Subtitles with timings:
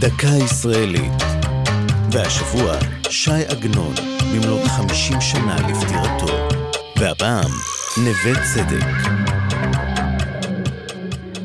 [0.00, 1.22] דקה ישראלית.
[2.12, 2.72] והשבוע,
[3.10, 3.94] שי עגנון,
[4.32, 6.26] במלאת 50 שנה לפטירתו.
[6.96, 7.50] והפעם,
[7.96, 8.86] נווה צדק.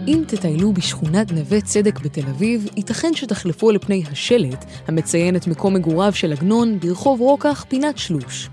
[0.08, 5.74] אם תטיילו בשכונת נווה צדק בתל אביב, ייתכן שתחלפו על פני השלט המציין את מקום
[5.74, 8.50] מגוריו של עגנון ברחוב רוקח פינת שלוש.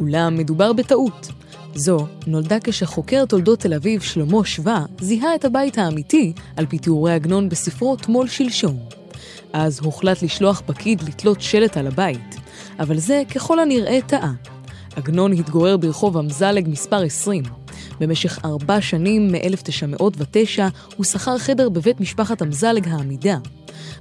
[0.00, 1.28] אולם מדובר בטעות.
[1.74, 7.12] זו נולדה כשחוקר תולדות תל אביב שלמה שווה זיהה את הבית האמיתי על פי תיאורי
[7.12, 9.03] עגנון בספרו תמול שלשום.
[9.54, 12.36] אז הוחלט לשלוח פקיד לתלות שלט על הבית,
[12.78, 14.32] אבל זה ככל הנראה טעה.
[14.96, 17.42] עגנון התגורר ברחוב אמזלג מספר 20.
[18.00, 20.62] במשך ארבע שנים, מ-1909,
[20.96, 23.36] הוא שכר חדר בבית משפחת אמזלג העמידה.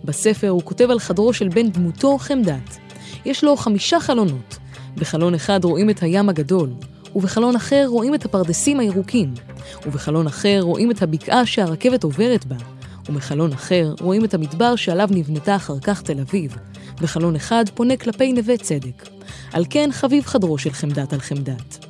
[0.04, 2.78] בספר הוא כותב על חדרו של בן דמותו חמדת.
[3.26, 4.58] יש לו חמישה חלונות.
[4.96, 6.70] בחלון אחד רואים את הים הגדול,
[7.16, 9.34] ובחלון אחר רואים את הפרדסים הירוקים,
[9.86, 12.56] ובחלון אחר רואים את הבקעה שהרכבת עוברת בה,
[13.10, 16.58] ומחלון אחר רואים את המדבר שעליו נבנתה אחר כך תל אביב.
[17.02, 19.10] וחלון אחד פונה כלפי נווה צדק.
[19.54, 21.86] על כן חביב חדרו של חמדת על חמדת.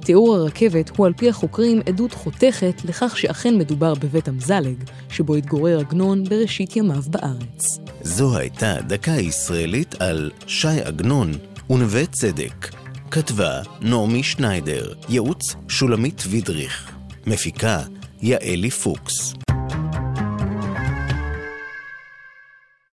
[0.00, 4.76] תיאור הרכבת הוא על פי החוקרים עדות חותכת לכך שאכן מדובר בבית אמזלג,
[5.08, 7.78] שבו התגורר עגנון בראשית ימיו בארץ.
[8.02, 11.32] זו הייתה דקה ישראלית על שי עגנון
[11.70, 12.68] ונווה צדק.
[13.10, 16.90] כתבה נעמי שניידר, ייעוץ שולמית וידריך.
[17.26, 17.82] מפיקה
[18.22, 19.43] יעלי פוקס.